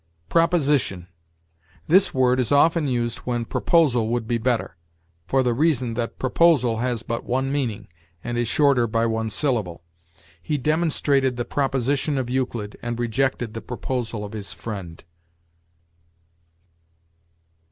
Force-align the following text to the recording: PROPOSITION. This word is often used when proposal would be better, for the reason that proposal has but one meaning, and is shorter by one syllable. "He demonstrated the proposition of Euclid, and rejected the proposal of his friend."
PROPOSITION. 0.29 1.05
This 1.87 2.11
word 2.11 2.39
is 2.39 2.51
often 2.51 2.87
used 2.87 3.19
when 3.19 3.45
proposal 3.45 4.07
would 4.07 4.27
be 4.27 4.39
better, 4.39 4.75
for 5.27 5.43
the 5.43 5.53
reason 5.53 5.93
that 5.93 6.17
proposal 6.17 6.77
has 6.77 7.03
but 7.03 7.23
one 7.23 7.51
meaning, 7.51 7.87
and 8.23 8.35
is 8.35 8.47
shorter 8.47 8.87
by 8.87 9.05
one 9.05 9.29
syllable. 9.29 9.83
"He 10.41 10.57
demonstrated 10.57 11.37
the 11.37 11.45
proposition 11.45 12.17
of 12.17 12.31
Euclid, 12.31 12.77
and 12.81 12.99
rejected 12.99 13.53
the 13.53 13.61
proposal 13.61 14.25
of 14.25 14.33
his 14.33 14.53
friend." 14.53 15.03